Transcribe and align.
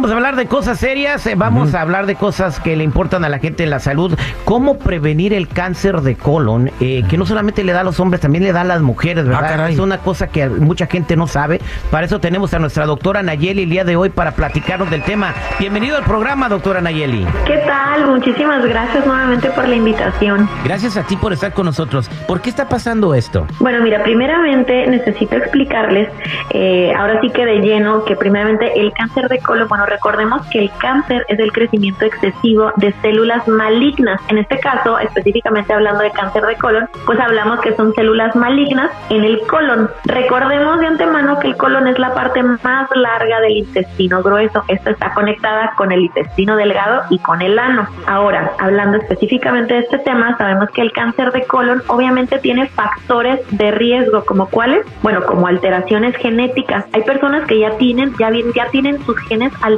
Vamos 0.00 0.12
a 0.12 0.16
hablar 0.16 0.36
de 0.36 0.46
cosas 0.46 0.78
serias, 0.78 1.26
eh, 1.26 1.34
vamos 1.36 1.74
a 1.74 1.82
hablar 1.82 2.06
de 2.06 2.14
cosas 2.14 2.58
que 2.58 2.74
le 2.74 2.84
importan 2.84 3.22
a 3.26 3.28
la 3.28 3.38
gente 3.38 3.64
en 3.64 3.68
la 3.68 3.80
salud, 3.80 4.18
cómo 4.46 4.78
prevenir 4.78 5.34
el 5.34 5.46
cáncer 5.46 6.00
de 6.00 6.16
colon, 6.16 6.70
eh, 6.80 7.02
que 7.06 7.18
no 7.18 7.26
solamente 7.26 7.62
le 7.64 7.74
da 7.74 7.80
a 7.80 7.84
los 7.84 8.00
hombres, 8.00 8.22
también 8.22 8.44
le 8.44 8.50
da 8.50 8.62
a 8.62 8.64
las 8.64 8.80
mujeres, 8.80 9.28
¿verdad? 9.28 9.68
es 9.68 9.78
una 9.78 9.98
cosa 9.98 10.28
que 10.28 10.48
mucha 10.48 10.86
gente 10.86 11.16
no 11.16 11.26
sabe, 11.26 11.60
para 11.90 12.06
eso 12.06 12.18
tenemos 12.18 12.54
a 12.54 12.58
nuestra 12.58 12.86
doctora 12.86 13.22
Nayeli 13.22 13.64
el 13.64 13.68
día 13.68 13.84
de 13.84 13.96
hoy 13.96 14.08
para 14.08 14.30
platicarnos 14.30 14.88
del 14.88 15.02
tema. 15.02 15.34
Bienvenido 15.58 15.98
al 15.98 16.04
programa, 16.04 16.48
doctora 16.48 16.80
Nayeli. 16.80 17.26
¿Qué 17.44 17.58
tal? 17.58 18.06
Muchísimas 18.06 18.64
gracias 18.64 19.04
nuevamente 19.04 19.50
por 19.50 19.68
la 19.68 19.76
invitación. 19.76 20.48
Gracias 20.64 20.96
a 20.96 21.02
ti 21.02 21.16
por 21.16 21.34
estar 21.34 21.52
con 21.52 21.66
nosotros. 21.66 22.08
¿Por 22.26 22.40
qué 22.40 22.48
está 22.48 22.70
pasando 22.70 23.14
esto? 23.14 23.46
Bueno, 23.58 23.82
mira, 23.82 24.02
primeramente 24.02 24.86
necesito 24.86 25.36
explicarles, 25.36 26.08
eh, 26.54 26.90
ahora 26.96 27.20
sí 27.20 27.28
que 27.28 27.44
de 27.44 27.58
lleno, 27.58 28.02
que 28.06 28.16
primeramente 28.16 28.80
el 28.80 28.94
cáncer 28.94 29.28
de 29.28 29.40
colon 29.40 29.68
bueno, 29.68 29.89
recordemos 29.90 30.46
que 30.46 30.60
el 30.60 30.70
cáncer 30.78 31.26
es 31.28 31.38
el 31.38 31.52
crecimiento 31.52 32.04
excesivo 32.04 32.72
de 32.76 32.92
células 33.02 33.46
malignas. 33.48 34.20
En 34.28 34.38
este 34.38 34.58
caso, 34.58 34.98
específicamente 34.98 35.72
hablando 35.72 36.02
de 36.02 36.10
cáncer 36.12 36.44
de 36.46 36.56
colon, 36.56 36.88
pues 37.04 37.18
hablamos 37.18 37.60
que 37.60 37.74
son 37.74 37.92
células 37.94 38.34
malignas 38.36 38.90
en 39.10 39.24
el 39.24 39.40
colon. 39.46 39.90
Recordemos 40.04 40.80
de 40.80 40.86
antemano 40.86 41.38
que 41.40 41.48
el 41.48 41.56
colon 41.56 41.88
es 41.88 41.98
la 41.98 42.14
parte 42.14 42.42
más 42.42 42.88
larga 42.94 43.40
del 43.40 43.56
intestino 43.58 44.22
grueso. 44.22 44.64
Esta 44.68 44.90
está 44.90 45.12
conectada 45.12 45.72
con 45.76 45.92
el 45.92 46.02
intestino 46.02 46.56
delgado 46.56 47.02
y 47.10 47.18
con 47.18 47.42
el 47.42 47.58
ano. 47.58 47.86
Ahora, 48.06 48.52
hablando 48.58 48.98
específicamente 48.98 49.74
de 49.74 49.80
este 49.80 49.98
tema, 49.98 50.36
sabemos 50.38 50.70
que 50.70 50.82
el 50.82 50.92
cáncer 50.92 51.32
de 51.32 51.44
colon 51.44 51.82
obviamente 51.88 52.38
tiene 52.38 52.68
factores 52.68 53.40
de 53.50 53.70
riesgo, 53.70 54.24
como 54.24 54.48
cuáles? 54.48 54.86
Bueno, 55.02 55.24
como 55.26 55.46
alteraciones 55.46 56.16
genéticas. 56.16 56.84
Hay 56.92 57.02
personas 57.02 57.46
que 57.46 57.58
ya 57.58 57.76
tienen, 57.76 58.14
ya, 58.18 58.30
ya 58.54 58.66
tienen 58.70 59.04
sus 59.04 59.18
genes 59.28 59.52
alterados 59.62 59.69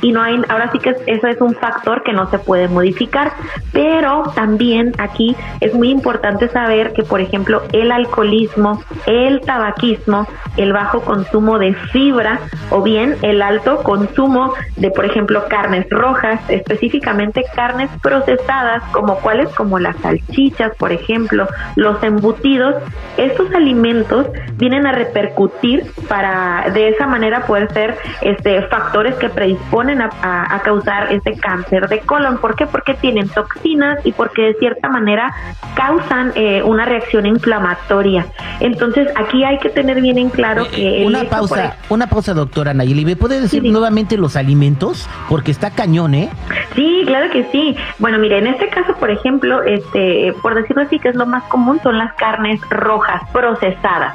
y 0.00 0.12
no 0.12 0.22
hay, 0.22 0.40
ahora 0.48 0.70
sí 0.70 0.78
que 0.78 0.94
eso 1.06 1.26
es 1.26 1.40
un 1.40 1.54
factor 1.54 2.02
que 2.02 2.12
no 2.12 2.30
se 2.30 2.38
puede 2.38 2.68
modificar, 2.68 3.32
pero 3.72 4.24
también 4.34 4.92
aquí 4.98 5.36
es 5.60 5.74
muy 5.74 5.90
importante 5.90 6.48
saber 6.48 6.92
que, 6.92 7.02
por 7.02 7.20
ejemplo, 7.20 7.62
el 7.72 7.90
alcoholismo, 7.90 8.82
el 9.06 9.40
tabaquismo, 9.40 10.26
el 10.56 10.72
bajo 10.72 11.00
consumo 11.00 11.58
de 11.58 11.74
fibra 11.74 12.40
o 12.70 12.82
bien 12.82 13.16
el 13.22 13.42
alto 13.42 13.82
consumo 13.82 14.54
de, 14.76 14.90
por 14.90 15.04
ejemplo, 15.04 15.44
carnes 15.48 15.86
rojas, 15.90 16.40
específicamente 16.48 17.44
carnes 17.54 17.90
procesadas, 18.02 18.82
como 18.92 19.16
cuáles, 19.16 19.48
como 19.50 19.78
las 19.78 19.96
salchichas, 19.96 20.74
por 20.76 20.92
ejemplo, 20.92 21.46
los 21.76 22.02
embutidos, 22.02 22.76
estos 23.16 23.52
alimentos 23.54 24.26
vienen 24.54 24.86
a 24.86 24.92
repercutir 24.92 25.90
para 26.08 26.70
de 26.72 26.88
esa 26.88 27.06
manera 27.06 27.46
poder 27.46 27.72
ser 27.72 27.96
este 28.20 28.58
factores 28.98 29.14
que 29.16 29.28
predisponen 29.28 30.02
a, 30.02 30.60
causar 30.64 31.12
este 31.12 31.36
cáncer 31.36 31.88
de 31.88 32.00
colon. 32.00 32.38
¿Por 32.38 32.56
qué? 32.56 32.66
Porque 32.66 32.94
tienen 32.94 33.28
toxinas 33.28 34.04
y 34.04 34.12
porque 34.12 34.42
de 34.42 34.54
cierta 34.54 34.88
manera 34.88 35.32
causan 35.74 36.32
eh, 36.34 36.62
una 36.64 36.84
reacción 36.84 37.26
inflamatoria. 37.26 38.26
Entonces 38.60 39.08
aquí 39.14 39.44
hay 39.44 39.58
que 39.58 39.68
tener 39.68 40.00
bien 40.00 40.18
en 40.18 40.30
claro 40.30 40.64
eh, 40.64 40.70
que... 40.70 41.06
una 41.06 41.24
pausa, 41.24 41.76
una 41.88 42.08
pausa 42.08 42.34
doctora 42.34 42.74
Nayeli. 42.74 43.04
¿Me 43.04 43.16
puede 43.16 43.40
decir 43.40 43.62
nuevamente 43.62 44.16
los 44.16 44.36
alimentos? 44.36 45.08
Porque 45.28 45.52
está 45.52 45.70
cañón, 45.70 46.14
¿eh? 46.14 46.30
Sí, 46.74 47.04
claro 47.06 47.30
que 47.30 47.44
sí. 47.52 47.76
Bueno, 47.98 48.18
mire, 48.18 48.38
en 48.38 48.48
este 48.48 48.68
caso, 48.68 48.94
por 48.96 49.10
ejemplo, 49.10 49.62
este, 49.62 50.34
por 50.42 50.54
decirlo 50.54 50.82
así, 50.82 50.98
que 50.98 51.10
es 51.10 51.14
lo 51.14 51.26
más 51.26 51.44
común, 51.44 51.78
son 51.82 51.98
las 51.98 52.12
carnes 52.14 52.60
rojas 52.68 53.22
procesadas 53.32 54.14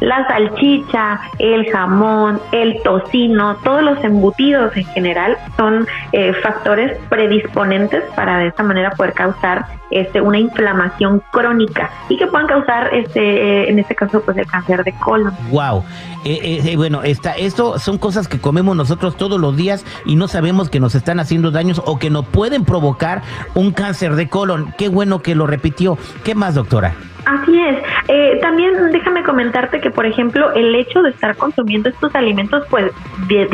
la 0.00 0.26
salchicha, 0.26 1.20
el 1.38 1.70
jamón, 1.70 2.40
el 2.52 2.80
tocino, 2.82 3.56
todos 3.64 3.82
los 3.82 4.02
embutidos 4.04 4.76
en 4.76 4.84
general 4.86 5.36
son 5.56 5.86
eh, 6.12 6.32
factores 6.42 6.98
predisponentes 7.08 8.02
para 8.14 8.38
de 8.38 8.48
esta 8.48 8.62
manera 8.62 8.90
poder 8.92 9.12
causar 9.12 9.66
este, 9.90 10.20
una 10.20 10.38
inflamación 10.38 11.22
crónica 11.30 11.90
y 12.08 12.16
que 12.16 12.26
puedan 12.26 12.46
causar, 12.46 12.92
este, 12.92 13.20
eh, 13.20 13.70
en 13.70 13.78
este 13.78 13.94
caso, 13.94 14.20
pues 14.22 14.36
el 14.36 14.46
cáncer 14.46 14.82
de 14.82 14.92
colon. 14.98 15.32
Wow. 15.50 15.84
Eh, 16.24 16.74
bueno, 16.76 17.02
esta, 17.02 17.32
esto 17.32 17.78
son 17.78 17.98
cosas 17.98 18.26
que 18.26 18.40
comemos 18.40 18.74
nosotros 18.74 19.16
todos 19.16 19.40
los 19.40 19.56
días 19.56 19.84
y 20.06 20.16
no 20.16 20.26
sabemos 20.26 20.70
que 20.70 20.80
nos 20.80 20.94
están 20.94 21.20
haciendo 21.20 21.50
daños 21.50 21.82
o 21.84 21.98
que 21.98 22.10
nos 22.10 22.26
pueden 22.26 22.64
provocar 22.64 23.22
un 23.54 23.72
cáncer 23.72 24.16
de 24.16 24.28
colon. 24.28 24.74
Qué 24.78 24.88
bueno 24.88 25.20
que 25.20 25.34
lo 25.34 25.46
repitió. 25.46 25.98
¿Qué 26.24 26.34
más, 26.34 26.54
doctora? 26.54 26.94
Así 27.26 27.58
es. 27.58 27.78
Eh, 28.08 28.38
también 28.42 28.90
déjame 28.92 29.22
comentarte 29.22 29.80
que, 29.80 29.90
por 29.90 30.04
ejemplo, 30.04 30.52
el 30.52 30.74
hecho 30.74 31.00
de 31.02 31.10
estar 31.10 31.36
consumiendo 31.36 31.88
estos 31.88 32.14
alimentos, 32.14 32.66
pues, 32.68 32.92
de, 33.28 33.46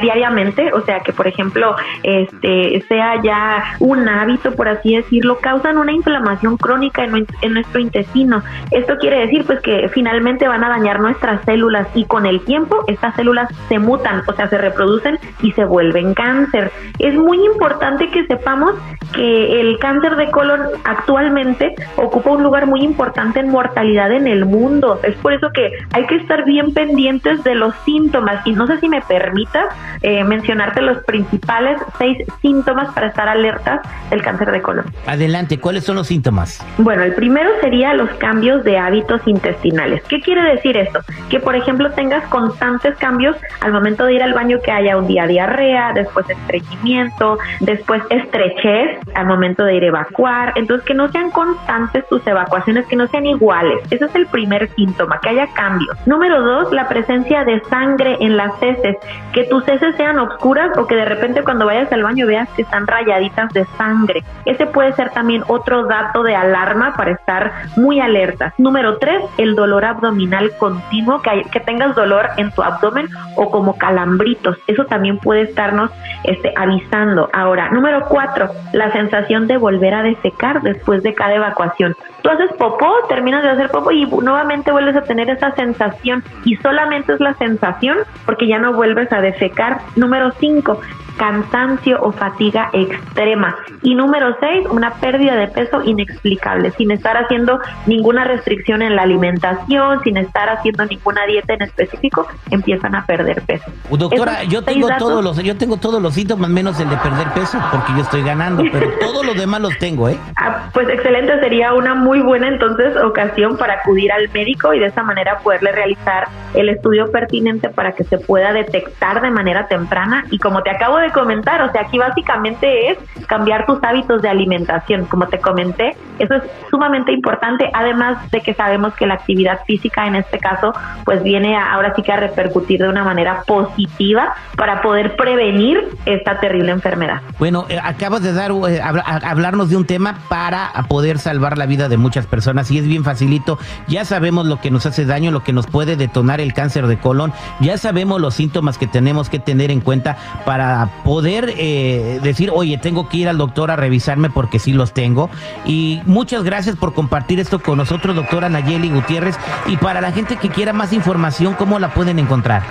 diariamente, 0.00 0.72
o 0.72 0.80
sea, 0.82 1.00
que, 1.00 1.12
por 1.12 1.26
ejemplo, 1.26 1.76
este 2.02 2.82
sea 2.88 3.22
ya 3.22 3.76
un 3.78 4.08
hábito, 4.08 4.52
por 4.52 4.68
así 4.68 4.96
decirlo, 4.96 5.38
causan 5.40 5.76
una 5.76 5.92
inflamación 5.92 6.56
crónica 6.56 7.04
en, 7.04 7.26
en 7.42 7.52
nuestro 7.52 7.80
intestino. 7.80 8.42
Esto 8.70 8.96
quiere 8.98 9.20
decir, 9.20 9.44
pues, 9.44 9.60
que 9.60 9.88
finalmente 9.90 10.48
van 10.48 10.64
a 10.64 10.70
dañar 10.70 11.00
nuestras 11.00 11.44
células 11.44 11.88
y 11.94 12.06
con 12.06 12.24
el 12.24 12.40
tiempo 12.40 12.84
estas 12.86 13.14
células 13.16 13.48
se 13.68 13.78
mutan, 13.78 14.22
o 14.26 14.32
sea, 14.32 14.48
se 14.48 14.56
reproducen 14.56 15.18
y 15.42 15.52
se 15.52 15.64
vuelven 15.64 16.14
cáncer. 16.14 16.72
Es 16.98 17.14
muy 17.14 17.44
importante 17.44 18.08
que 18.08 18.24
sepamos 18.26 18.74
que 19.12 19.60
el 19.60 19.78
cáncer 19.78 20.16
de 20.16 20.30
colon 20.30 20.60
actualmente 20.84 21.74
ocupa 21.96 22.30
un 22.30 22.42
lugar 22.42 22.66
muy 22.66 22.80
importante 22.80 23.09
en 23.34 23.48
mortalidad 23.50 24.12
en 24.12 24.26
el 24.26 24.44
mundo. 24.44 25.00
Es 25.02 25.14
por 25.16 25.32
eso 25.32 25.50
que 25.52 25.70
hay 25.92 26.06
que 26.06 26.16
estar 26.16 26.44
bien 26.44 26.72
pendientes 26.72 27.42
de 27.44 27.54
los 27.54 27.74
síntomas. 27.84 28.46
Y 28.46 28.52
no 28.52 28.66
sé 28.66 28.78
si 28.78 28.88
me 28.88 29.00
permitas 29.02 29.66
eh, 30.02 30.24
mencionarte 30.24 30.80
los 30.80 31.02
principales 31.04 31.80
seis 31.98 32.18
síntomas 32.40 32.92
para 32.94 33.08
estar 33.08 33.28
alertas 33.28 33.80
del 34.10 34.22
cáncer 34.22 34.50
de 34.52 34.62
colon. 34.62 34.84
Adelante, 35.06 35.58
¿cuáles 35.58 35.84
son 35.84 35.96
los 35.96 36.06
síntomas? 36.06 36.64
Bueno, 36.78 37.02
el 37.02 37.14
primero 37.14 37.50
sería 37.60 37.94
los 37.94 38.10
cambios 38.14 38.64
de 38.64 38.78
hábitos 38.78 39.20
intestinales. 39.26 40.02
¿Qué 40.08 40.20
quiere 40.20 40.42
decir 40.54 40.76
esto? 40.76 41.00
Que, 41.28 41.40
por 41.40 41.54
ejemplo, 41.54 41.90
tengas 41.92 42.24
constantes 42.28 42.96
cambios 42.96 43.36
al 43.60 43.72
momento 43.72 44.06
de 44.06 44.14
ir 44.14 44.22
al 44.22 44.34
baño, 44.34 44.58
que 44.64 44.70
haya 44.70 44.96
un 44.96 45.06
día 45.06 45.26
diarrea, 45.26 45.92
después 45.94 46.28
estreñimiento, 46.28 47.38
después 47.60 48.02
estrechez 48.10 48.98
al 49.14 49.26
momento 49.26 49.64
de 49.64 49.76
ir 49.76 49.84
a 49.84 49.88
evacuar. 49.88 50.52
Entonces, 50.56 50.86
que 50.86 50.94
no 50.94 51.10
sean 51.10 51.30
constantes 51.30 52.08
tus 52.08 52.26
evacuaciones, 52.26 52.86
que 52.86 52.96
no 52.96 52.99
sean 53.08 53.26
iguales. 53.26 53.80
Ese 53.90 54.04
es 54.04 54.14
el 54.14 54.26
primer 54.26 54.68
síntoma, 54.74 55.20
que 55.20 55.30
haya 55.30 55.46
cambios. 55.54 55.96
Número 56.06 56.42
dos, 56.42 56.72
la 56.72 56.88
presencia 56.88 57.44
de 57.44 57.60
sangre 57.64 58.16
en 58.20 58.36
las 58.36 58.52
heces, 58.62 58.96
que 59.32 59.44
tus 59.44 59.66
heces 59.68 59.94
sean 59.96 60.18
oscuras 60.18 60.76
o 60.76 60.86
que 60.86 60.96
de 60.96 61.04
repente 61.04 61.42
cuando 61.42 61.66
vayas 61.66 61.92
al 61.92 62.02
baño 62.02 62.26
veas 62.26 62.48
que 62.50 62.62
están 62.62 62.86
rayaditas 62.86 63.52
de 63.52 63.64
sangre. 63.76 64.22
Ese 64.44 64.66
puede 64.66 64.92
ser 64.94 65.10
también 65.10 65.44
otro 65.48 65.84
dato 65.86 66.22
de 66.22 66.34
alarma 66.34 66.94
para 66.96 67.12
estar 67.12 67.52
muy 67.76 68.00
alertas. 68.00 68.52
Número 68.58 68.98
tres, 68.98 69.22
el 69.38 69.54
dolor 69.54 69.84
abdominal 69.84 70.50
continuo, 70.58 71.22
que, 71.22 71.42
que 71.50 71.60
tengas 71.60 71.94
dolor 71.94 72.28
en 72.36 72.50
tu 72.52 72.62
abdomen 72.62 73.08
o 73.36 73.50
como 73.50 73.76
calambritos. 73.78 74.58
Eso 74.66 74.84
también 74.86 75.18
puede 75.18 75.42
estarnos 75.42 75.90
este, 76.24 76.52
avisando. 76.56 77.28
Ahora, 77.32 77.70
número 77.70 78.06
cuatro, 78.08 78.50
la 78.72 78.92
sensación 78.92 79.46
de 79.46 79.56
volver 79.56 79.94
a 79.94 80.02
defecar 80.02 80.62
después 80.62 81.02
de 81.02 81.14
cada 81.14 81.34
evacuación. 81.34 81.96
Tú 82.22 82.30
haces 82.30 82.50
popó 82.58 82.89
terminas 83.08 83.42
de 83.42 83.50
hacer 83.50 83.70
popo 83.70 83.90
y 83.90 84.06
nuevamente 84.06 84.72
vuelves 84.72 84.96
a 84.96 85.02
tener 85.02 85.30
esa 85.30 85.54
sensación 85.54 86.22
y 86.44 86.56
solamente 86.56 87.14
es 87.14 87.20
la 87.20 87.34
sensación 87.34 87.98
porque 88.26 88.46
ya 88.46 88.58
no 88.58 88.72
vuelves 88.72 89.12
a 89.12 89.20
defecar. 89.20 89.80
Número 89.96 90.30
5, 90.38 90.80
cansancio 91.20 91.98
o 92.00 92.12
fatiga 92.12 92.70
extrema. 92.72 93.54
Y 93.82 93.94
número 93.94 94.34
6, 94.40 94.68
una 94.70 94.94
pérdida 94.94 95.36
de 95.36 95.48
peso 95.48 95.82
inexplicable, 95.84 96.70
sin 96.78 96.90
estar 96.90 97.14
haciendo 97.18 97.60
ninguna 97.84 98.24
restricción 98.24 98.80
en 98.80 98.96
la 98.96 99.02
alimentación, 99.02 100.02
sin 100.02 100.16
estar 100.16 100.48
haciendo 100.48 100.86
ninguna 100.86 101.26
dieta 101.26 101.52
en 101.52 101.62
específico, 101.62 102.26
empiezan 102.50 102.94
a 102.94 103.04
perder 103.04 103.42
peso. 103.42 103.70
Doctora, 103.90 104.44
yo 104.44 104.62
tengo 104.62 104.88
todos 104.98 105.22
los 105.22 105.36
yo 105.42 105.56
tengo 105.58 105.76
todos 105.76 106.00
los 106.00 106.14
síntomas 106.14 106.48
menos 106.48 106.80
el 106.80 106.88
de 106.88 106.96
perder 106.96 107.28
peso 107.34 107.58
porque 107.70 107.92
yo 107.92 108.00
estoy 108.00 108.22
ganando, 108.22 108.62
pero 108.72 108.90
todos 109.00 109.26
los 109.26 109.36
demás 109.36 109.60
los 109.60 109.76
tengo, 109.78 110.08
¿eh? 110.08 110.18
Ah, 110.36 110.70
pues 110.72 110.88
excelente, 110.88 111.38
sería 111.40 111.74
una 111.74 111.94
muy 111.94 112.20
buena 112.20 112.48
entonces 112.48 112.79
ocasión 113.04 113.56
para 113.56 113.74
acudir 113.74 114.12
al 114.12 114.28
médico 114.30 114.72
y 114.74 114.78
de 114.78 114.86
esa 114.86 115.02
manera 115.02 115.38
poderle 115.38 115.72
realizar 115.72 116.28
el 116.54 116.68
estudio 116.68 117.10
pertinente 117.10 117.68
para 117.68 117.92
que 117.92 118.04
se 118.04 118.18
pueda 118.18 118.52
detectar 118.52 119.20
de 119.20 119.30
manera 119.30 119.66
temprana. 119.68 120.24
Y 120.30 120.38
como 120.38 120.62
te 120.62 120.70
acabo 120.70 120.98
de 120.98 121.10
comentar, 121.10 121.62
o 121.62 121.70
sea, 121.72 121.82
aquí 121.82 121.98
básicamente 121.98 122.90
es 122.90 122.98
cambiar 123.26 123.66
tus 123.66 123.82
hábitos 123.82 124.22
de 124.22 124.28
alimentación, 124.28 125.04
como 125.06 125.28
te 125.28 125.38
comenté, 125.38 125.96
eso 126.18 126.34
es 126.34 126.42
sumamente 126.70 127.12
importante, 127.12 127.70
además 127.72 128.30
de 128.30 128.40
que 128.40 128.54
sabemos 128.54 128.94
que 128.94 129.06
la 129.06 129.14
actividad 129.14 129.60
física 129.66 130.06
en 130.06 130.16
este 130.16 130.38
caso, 130.38 130.72
pues 131.04 131.22
viene 131.22 131.56
ahora 131.56 131.94
sí 131.94 132.02
que 132.02 132.12
a 132.12 132.16
repercutir 132.16 132.80
de 132.80 132.88
una 132.88 133.04
manera 133.04 133.42
positiva 133.46 134.34
para 134.56 134.82
poder 134.82 135.16
prevenir 135.16 135.88
esta 136.06 136.38
terrible 136.40 136.72
enfermedad. 136.72 137.22
Bueno, 137.38 137.66
eh, 137.68 137.78
acabas 137.82 138.22
de 138.22 138.32
dar 138.32 138.50
eh, 138.50 138.80
hablarnos 138.82 139.70
de 139.70 139.76
un 139.76 139.86
tema 139.86 140.18
para 140.28 140.70
poder 140.88 141.18
salvar 141.18 141.58
la 141.58 141.66
vida 141.66 141.88
de 141.88 141.96
muchas 141.96 142.26
personas 142.26 142.69
y 142.70 142.78
es 142.78 142.86
bien 142.86 143.04
facilito. 143.04 143.58
Ya 143.88 144.04
sabemos 144.04 144.46
lo 144.46 144.60
que 144.60 144.70
nos 144.70 144.86
hace 144.86 145.04
daño, 145.04 145.30
lo 145.30 145.42
que 145.42 145.52
nos 145.52 145.66
puede 145.66 145.96
detonar 145.96 146.40
el 146.40 146.54
cáncer 146.54 146.86
de 146.86 146.98
colon, 146.98 147.32
ya 147.60 147.78
sabemos 147.78 148.20
los 148.20 148.34
síntomas 148.34 148.78
que 148.78 148.86
tenemos 148.86 149.28
que 149.28 149.38
tener 149.38 149.70
en 149.70 149.80
cuenta 149.80 150.16
para 150.44 150.88
poder 151.04 151.54
eh, 151.56 152.20
decir, 152.22 152.50
oye, 152.52 152.78
tengo 152.78 153.08
que 153.08 153.18
ir 153.18 153.28
al 153.28 153.38
doctor 153.38 153.70
a 153.70 153.76
revisarme 153.76 154.30
porque 154.30 154.58
sí 154.58 154.72
los 154.72 154.92
tengo. 154.92 155.30
Y 155.64 156.00
muchas 156.06 156.44
gracias 156.44 156.76
por 156.76 156.94
compartir 156.94 157.40
esto 157.40 157.58
con 157.60 157.78
nosotros, 157.78 158.16
doctora 158.16 158.48
Nayeli 158.48 158.90
Gutiérrez. 158.90 159.36
Y 159.66 159.76
para 159.76 160.00
la 160.00 160.12
gente 160.12 160.36
que 160.36 160.48
quiera 160.48 160.72
más 160.72 160.92
información, 160.92 161.54
¿cómo 161.54 161.78
la 161.78 161.92
pueden 161.92 162.18
encontrar? 162.18 162.62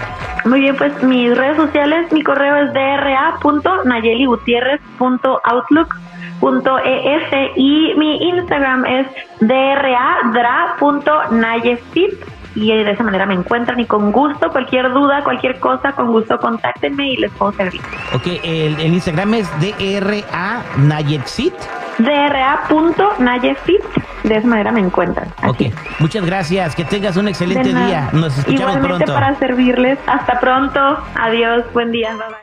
Muy 0.46 0.62
bien, 0.62 0.76
pues 0.76 1.04
mis 1.04 1.38
redes 1.38 1.58
sociales, 1.58 2.12
mi 2.12 2.24
correo 2.24 2.56
es 2.58 2.74
dra.nayeligutierrez.outlook.es 6.40 7.52
y 7.56 7.94
mi 7.98 8.30
Instagram 8.30 8.86
es 8.86 9.08
dra.dra.nayefit 9.42 12.14
y 12.56 12.72
de 12.72 12.92
esa 12.92 13.04
manera 13.04 13.26
me 13.26 13.34
encuentran 13.36 13.80
y 13.80 13.86
con 13.86 14.12
gusto, 14.12 14.52
cualquier 14.52 14.92
duda, 14.92 15.24
cualquier 15.24 15.60
cosa, 15.60 15.94
con 15.94 16.08
gusto 16.08 16.38
contáctenme 16.40 17.14
y 17.14 17.18
les 17.18 17.32
puedo 17.32 17.54
servir. 17.54 17.80
Ok, 18.14 18.28
el, 18.44 18.80
Instagram 18.82 19.36
es 19.36 19.50
DRA 19.60 20.64
Nayefit. 20.78 21.54
DRA.nayefit, 22.00 23.82
de 24.24 24.38
esa 24.38 24.48
manera 24.48 24.72
me 24.72 24.80
encuentran. 24.80 25.28
Ok, 25.48 25.64
muchas 26.00 26.26
gracias, 26.26 26.76
que 26.76 26.86
tengas 26.86 27.18
un 27.18 27.28
excelente 27.28 27.70
día, 27.70 28.10
nos 28.14 28.36
escuchamos 28.38 28.76
Igualmente 28.76 29.06
pronto. 29.06 29.14
para 29.14 29.36
servirles, 29.36 30.00
hasta 30.08 30.40
pronto, 30.40 30.80
adiós, 31.16 31.66
buen 31.74 31.92
día, 31.92 32.16
bye 32.16 32.28
bye. 32.28 32.36